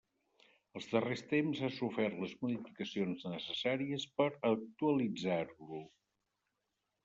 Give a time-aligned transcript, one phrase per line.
[0.77, 5.87] Als darrers temps ha sofert les modificacions necessàries per actualitzar-lo.